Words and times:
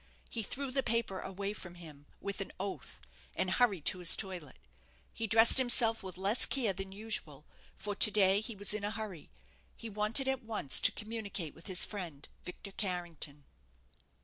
He 0.31 0.41
threw 0.41 0.71
the 0.71 0.81
paper 0.81 1.19
away 1.19 1.53
from 1.53 1.75
him, 1.75 2.07
with 2.19 2.41
an 2.41 2.51
oath, 2.59 3.01
and 3.35 3.51
hurried 3.51 3.85
to 3.85 3.99
his 3.99 4.15
toilet. 4.15 4.57
He 5.13 5.27
dressed 5.27 5.59
himself 5.59 6.01
with 6.01 6.17
less 6.17 6.47
care 6.47 6.73
than 6.73 6.91
usual, 6.91 7.45
for 7.77 7.93
to 7.93 8.09
day 8.09 8.41
he 8.41 8.55
was 8.55 8.73
in 8.73 8.83
a 8.83 8.89
hurry; 8.89 9.29
he 9.77 9.89
wanted 9.89 10.27
at 10.27 10.41
once 10.41 10.79
to 10.79 10.91
communicate 10.91 11.53
with 11.53 11.67
his 11.67 11.85
friend, 11.85 12.27
Victor 12.43 12.71
Carrington. 12.71 13.43